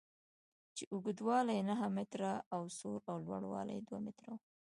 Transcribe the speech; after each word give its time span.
چې 0.75 0.83
اوږدوالی 0.93 1.53
یې 1.57 1.63
نهه 1.69 1.87
متره 1.95 2.31
او 2.55 2.61
سور 2.77 2.99
او 3.11 3.15
لوړوالی 3.25 3.73
یې 3.77 3.81
دوه 3.87 3.99
متره 4.05 4.31
و. 4.35 4.39